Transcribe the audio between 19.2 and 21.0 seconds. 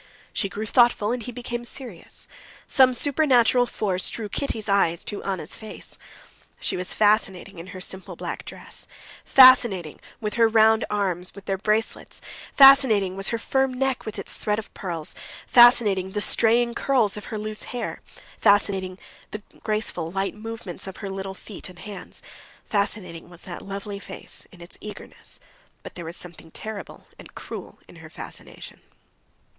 the graceful, light movements of